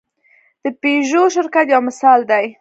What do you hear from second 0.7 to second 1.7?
پيژو شرکت